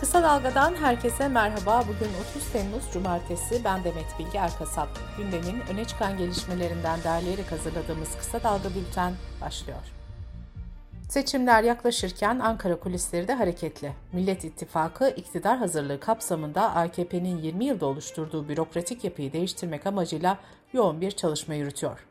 [0.00, 1.82] Kısa Dalga'dan herkese merhaba.
[1.82, 3.64] Bugün 30 Temmuz Cumartesi.
[3.64, 4.88] Ben Demet Bilge Erkasap.
[5.16, 9.78] Gündemin öne çıkan gelişmelerinden derleyerek hazırladığımız Kısa Dalga Bülten başlıyor.
[11.08, 13.92] Seçimler yaklaşırken Ankara kulisleri de hareketli.
[14.12, 20.38] Millet İttifakı iktidar hazırlığı kapsamında AKP'nin 20 yılda oluşturduğu bürokratik yapıyı değiştirmek amacıyla
[20.72, 22.09] yoğun bir çalışma yürütüyor.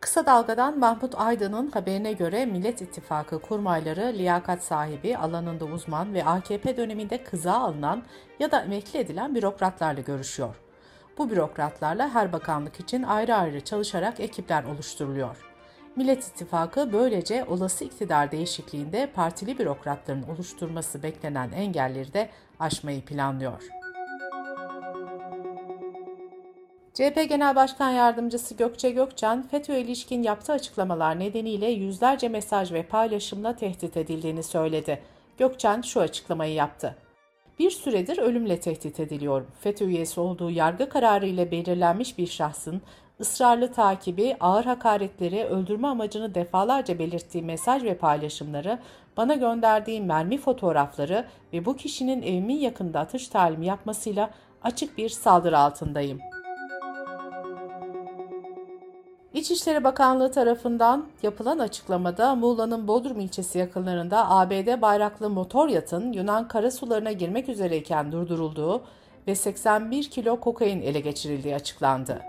[0.00, 6.76] Kısa Dalga'dan Mahmut Aydın'ın haberine göre Millet İttifakı kurmayları liyakat sahibi, alanında uzman ve AKP
[6.76, 8.02] döneminde kıza alınan
[8.38, 10.54] ya da emekli edilen bürokratlarla görüşüyor.
[11.18, 15.36] Bu bürokratlarla her bakanlık için ayrı ayrı çalışarak ekipler oluşturuluyor.
[15.96, 22.30] Millet İttifakı böylece olası iktidar değişikliğinde partili bürokratların oluşturması beklenen engelleri de
[22.60, 23.79] aşmayı planlıyor.
[27.00, 33.56] CHP Genel Başkan Yardımcısı Gökçe Gökçen, FETÖ'ye ilişkin yaptığı açıklamalar nedeniyle yüzlerce mesaj ve paylaşımla
[33.56, 35.02] tehdit edildiğini söyledi.
[35.38, 36.96] Gökçen şu açıklamayı yaptı.
[37.58, 39.46] Bir süredir ölümle tehdit ediliyorum.
[39.60, 42.82] FETÖ üyesi olduğu yargı kararı ile belirlenmiş bir şahsın
[43.20, 48.78] ısrarlı takibi, ağır hakaretleri, öldürme amacını defalarca belirttiği mesaj ve paylaşımları,
[49.16, 54.30] bana gönderdiği mermi fotoğrafları ve bu kişinin evimin yakında atış talimi yapmasıyla
[54.62, 56.39] açık bir saldırı altındayım.''
[59.34, 67.12] İçişleri Bakanlığı tarafından yapılan açıklamada Muğla'nın Bodrum ilçesi yakınlarında ABD bayraklı motor yatın Yunan karasularına
[67.12, 68.82] girmek üzereyken durdurulduğu
[69.26, 72.22] ve 81 kilo kokain ele geçirildiği açıklandı.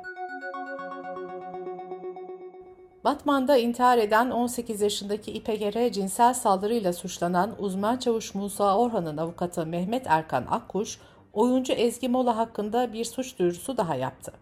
[3.04, 10.08] Batman'da intihar eden 18 yaşındaki İPGR cinsel saldırıyla suçlanan uzman çavuş Musa Orhan'ın avukatı Mehmet
[10.08, 11.00] Erkan Akkuş,
[11.34, 14.34] oyuncu Ezgi Mola hakkında bir suç duyurusu daha yaptı.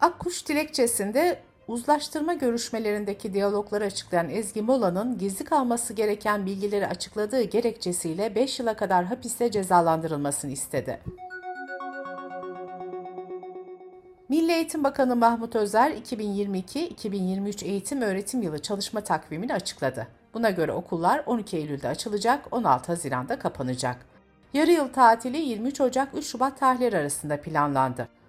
[0.00, 8.60] Akkuş dilekçesinde uzlaştırma görüşmelerindeki diyalogları açıklayan Ezgi Mola'nın gizli kalması gereken bilgileri açıkladığı gerekçesiyle 5
[8.60, 11.00] yıla kadar hapiste cezalandırılmasını istedi.
[14.28, 20.06] Milli Eğitim Bakanı Mahmut Özer 2022-2023 eğitim öğretim yılı çalışma takvimini açıkladı.
[20.34, 23.96] Buna göre okullar 12 Eylül'de açılacak, 16 Haziran'da kapanacak.
[24.54, 28.19] Yarı yıl tatili 23 Ocak 3 Şubat tarihleri arasında planlandı.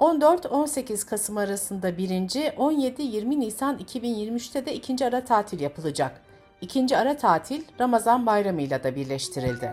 [0.00, 6.22] 14-18 Kasım arasında birinci, 17-20 Nisan 2023'te de ikinci ara tatil yapılacak.
[6.60, 9.72] İkinci ara tatil Ramazan bayramı ile de birleştirildi.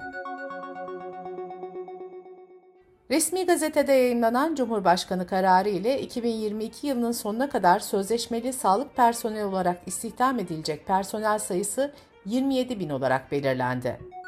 [3.12, 10.40] Resmi gazetede yayınlanan Cumhurbaşkanı kararı ile 2022 yılının sonuna kadar sözleşmeli sağlık personeli olarak istihdam
[10.40, 11.92] edilecek personel sayısı
[12.26, 14.21] 27 bin olarak belirlendi.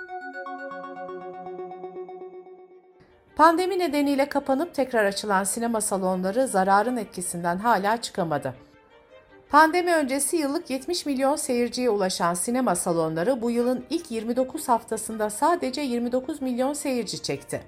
[3.35, 8.53] Pandemi nedeniyle kapanıp tekrar açılan sinema salonları zararın etkisinden hala çıkamadı.
[9.49, 15.81] Pandemi öncesi yıllık 70 milyon seyirciye ulaşan sinema salonları bu yılın ilk 29 haftasında sadece
[15.81, 17.63] 29 milyon seyirci çekti.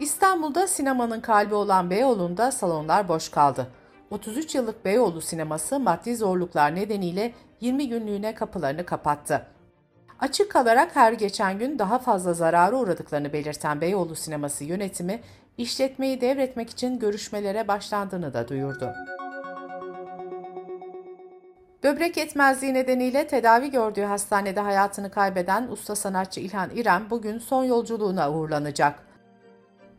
[0.00, 3.66] İstanbul'da sinemanın kalbi olan Beyoğlu'nda salonlar boş kaldı.
[4.10, 9.46] 33 yıllık Beyoğlu sineması maddi zorluklar nedeniyle 20 günlüğüne kapılarını kapattı.
[10.22, 15.20] Açık kalarak her geçen gün daha fazla zarara uğradıklarını belirten Beyoğlu Sineması yönetimi,
[15.58, 18.92] işletmeyi devretmek için görüşmelere başlandığını da duyurdu.
[21.82, 28.32] Böbrek yetmezliği nedeniyle tedavi gördüğü hastanede hayatını kaybeden usta sanatçı İlhan İrem bugün son yolculuğuna
[28.32, 28.98] uğurlanacak.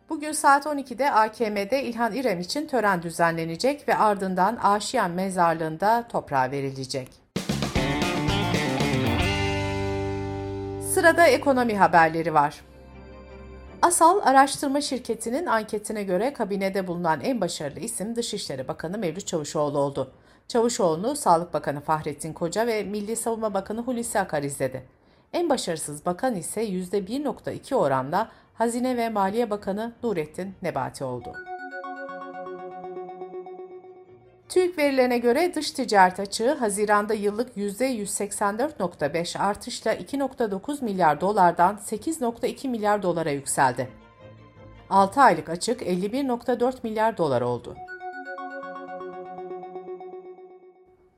[0.09, 7.22] Bugün saat 12'de AKM'de İlhan İrem için tören düzenlenecek ve ardından Aşiyan Mezarlığı'nda toprağa verilecek.
[10.93, 12.61] Sırada ekonomi haberleri var.
[13.81, 20.11] Asal Araştırma Şirketi'nin anketine göre kabinede bulunan en başarılı isim Dışişleri Bakanı Mevlüt Çavuşoğlu oldu.
[20.47, 24.83] Çavuşoğlu'nu Sağlık Bakanı Fahrettin Koca ve Milli Savunma Bakanı Hulusi Akar izledi.
[25.33, 31.33] En başarısız bakan ise %1.2 oranla Hazine ve Maliye Bakanı Nurettin Nebati oldu.
[34.53, 43.03] TÜİK verilerine göre dış ticaret açığı Haziran'da yıllık %184.5 artışla 2.9 milyar dolardan 8.2 milyar
[43.03, 43.89] dolara yükseldi.
[44.89, 47.75] 6 aylık açık 51.4 milyar dolar oldu.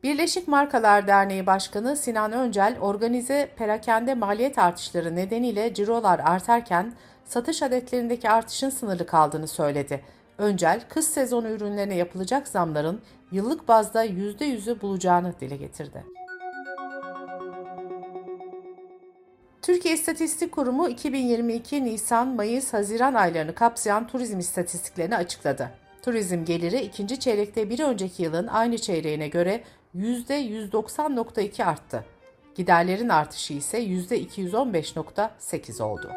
[0.03, 6.93] Birleşik Markalar Derneği Başkanı Sinan Öncel, organize perakende maliyet artışları nedeniyle cirolar artarken
[7.25, 10.01] satış adetlerindeki artışın sınırlı kaldığını söyledi.
[10.37, 13.01] Öncel, kış sezonu ürünlerine yapılacak zamların
[13.31, 16.03] yıllık bazda %100'ü bulacağını dile getirdi.
[19.61, 25.71] Türkiye İstatistik Kurumu 2022 Nisan-Mayıs-Haziran aylarını kapsayan turizm istatistiklerini açıkladı.
[26.01, 29.63] Turizm geliri ikinci çeyrekte bir önceki yılın aynı çeyreğine göre
[29.95, 32.05] %190.2 arttı.
[32.55, 36.11] Giderlerin artışı ise %215.8 oldu.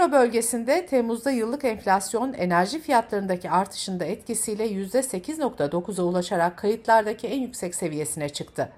[0.00, 8.28] Euro bölgesinde Temmuz'da yıllık enflasyon enerji fiyatlarındaki artışında etkisiyle %8.9'a ulaşarak kayıtlardaki en yüksek seviyesine
[8.28, 8.72] çıktı.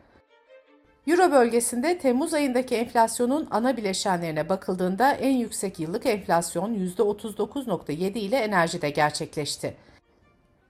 [1.07, 8.91] Euro bölgesinde Temmuz ayındaki enflasyonun ana bileşenlerine bakıldığında en yüksek yıllık enflasyon %39.7 ile enerjide
[8.91, 9.75] gerçekleşti.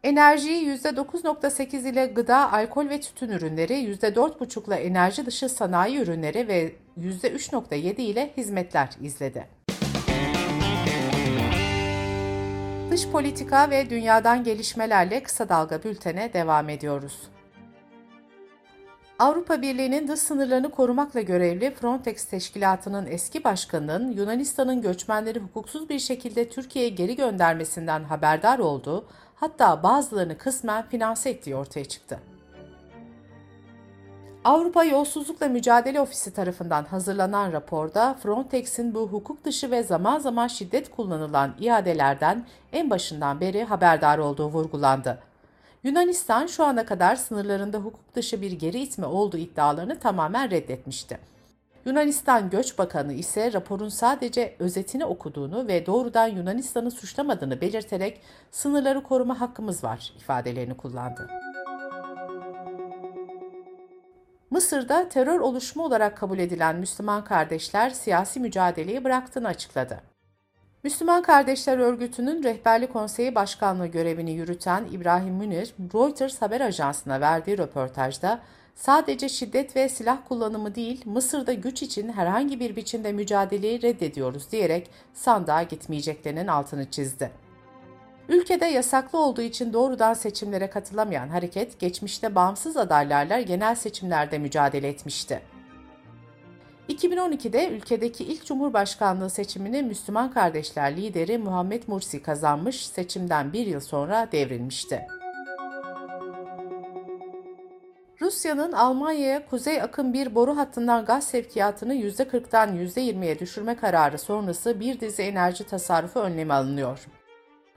[0.04, 6.72] Enerjiyi %9.8 ile gıda, alkol ve tütün ürünleri, %4.5 ile enerji dışı sanayi ürünleri ve
[6.99, 9.62] %3.7 ile hizmetler izledi.
[12.92, 17.18] Dış politika ve dünyadan gelişmelerle kısa dalga bültene devam ediyoruz.
[19.18, 26.48] Avrupa Birliği'nin dış sınırlarını korumakla görevli Frontex Teşkilatı'nın eski başkanının Yunanistan'ın göçmenleri hukuksuz bir şekilde
[26.48, 32.31] Türkiye'ye geri göndermesinden haberdar olduğu, hatta bazılarını kısmen finanse ettiği ortaya çıktı.
[34.44, 40.90] Avrupa Yolsuzlukla Mücadele Ofisi tarafından hazırlanan raporda Frontex'in bu hukuk dışı ve zaman zaman şiddet
[40.90, 45.18] kullanılan iadelerden en başından beri haberdar olduğu vurgulandı.
[45.84, 51.18] Yunanistan şu ana kadar sınırlarında hukuk dışı bir geri itme olduğu iddialarını tamamen reddetmişti.
[51.86, 59.40] Yunanistan Göç Bakanı ise raporun sadece özetini okuduğunu ve doğrudan Yunanistan'ı suçlamadığını belirterek sınırları koruma
[59.40, 61.28] hakkımız var ifadelerini kullandı.
[64.62, 70.00] Mısır'da terör oluşumu olarak kabul edilen Müslüman kardeşler siyasi mücadeleyi bıraktığını açıkladı.
[70.82, 78.41] Müslüman Kardeşler Örgütü'nün rehberlik konseyi başkanlığı görevini yürüten İbrahim Münir, Reuters haber ajansına verdiği röportajda
[78.75, 84.91] sadece şiddet ve silah kullanımı değil, Mısır'da güç için herhangi bir biçimde mücadeleyi reddediyoruz diyerek
[85.14, 87.31] sandığa gitmeyeceklerinin altını çizdi.
[88.28, 95.42] Ülkede yasaklı olduğu için doğrudan seçimlere katılamayan hareket, geçmişte bağımsız adaylarla genel seçimlerde mücadele etmişti.
[96.88, 104.28] 2012'de ülkedeki ilk cumhurbaşkanlığı seçimini Müslüman Kardeşler lideri Muhammed Mursi kazanmış, seçimden bir yıl sonra
[104.32, 105.06] devrilmişti.
[108.20, 115.00] Rusya'nın Almanya'ya Kuzey Akım bir boru hattından gaz sevkiyatını %40'dan %20'ye düşürme kararı sonrası bir
[115.00, 116.98] dizi enerji tasarrufu önlemi alınıyor.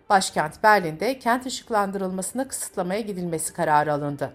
[0.10, 4.31] Başkent Berlin'de kent ışıklandırılmasına kısıtlamaya gidilmesi kararı alındı.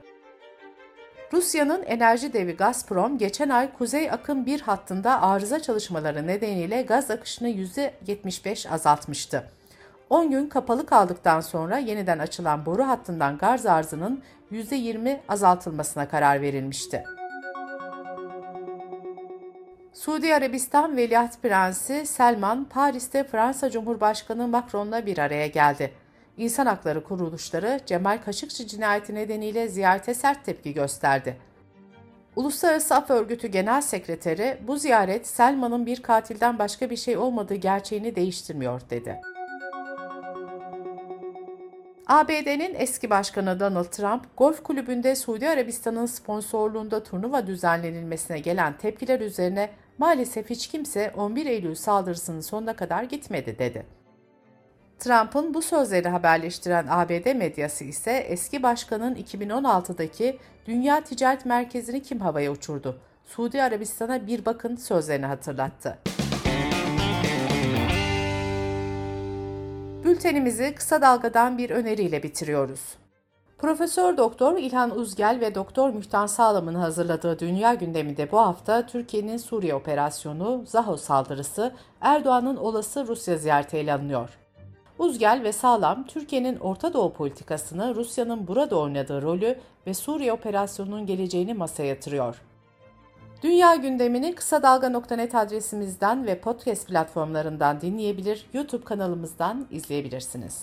[1.33, 7.49] Rusya'nın enerji devi Gazprom geçen ay Kuzey Akım 1 hattında arıza çalışmaları nedeniyle gaz akışını
[7.49, 9.45] %75 azaltmıştı.
[10.11, 17.05] 10 gün kapalı kaldıktan sonra yeniden açılan boru hattından gaz arzının %20 azaltılmasına karar verilmişti.
[20.01, 25.93] Suudi Arabistan Veliaht Prensi Selman, Paris'te Fransa Cumhurbaşkanı Macron'la bir araya geldi.
[26.37, 31.37] İnsan hakları kuruluşları Cemal Kaşıkçı cinayeti nedeniyle ziyarete sert tepki gösterdi.
[32.37, 38.17] Uluslararası Af Örgütü Genel Sekreteri bu ziyaret Selman'ın bir katilden başka bir şey olmadığı gerçeğini
[38.17, 39.21] değiştirmiyor dedi.
[42.07, 49.71] ABD'nin eski başkanı Donald Trump, golf kulübünde Suudi Arabistan'ın sponsorluğunda turnuva düzenlenilmesine gelen tepkiler üzerine
[50.01, 53.87] maalesef hiç kimse 11 Eylül saldırısının sonuna kadar gitmedi dedi.
[54.99, 62.53] Trump'ın bu sözleri haberleştiren ABD medyası ise eski başkanın 2016'daki Dünya Ticaret Merkezi'ni kim havaya
[62.53, 63.01] uçurdu?
[63.25, 65.99] Suudi Arabistan'a bir bakın sözlerini hatırlattı.
[70.05, 73.00] Bültenimizi kısa dalgadan bir öneriyle bitiriyoruz.
[73.61, 79.75] Profesör Doktor İlhan Uzgel ve Doktor Mühtan Sağlam'ın hazırladığı dünya gündeminde bu hafta Türkiye'nin Suriye
[79.75, 84.39] operasyonu, Zaho saldırısı, Erdoğan'ın olası Rusya ziyareti ele alınıyor.
[84.99, 91.55] Uzgel ve Sağlam, Türkiye'nin Orta Doğu politikasını, Rusya'nın burada oynadığı rolü ve Suriye operasyonunun geleceğini
[91.55, 92.43] masaya yatırıyor.
[93.43, 100.63] Dünya gündemini kısa dalga.net adresimizden ve podcast platformlarından dinleyebilir, YouTube kanalımızdan izleyebilirsiniz.